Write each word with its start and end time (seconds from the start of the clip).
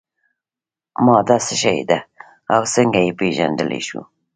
ماده 1.05 1.37
څه 1.45 1.55
شی 1.61 1.79
ده 1.89 1.99
او 2.53 2.61
څنګه 2.73 2.99
یې 3.05 3.11
پیژندلی 3.19 3.81
شو. 3.87 4.01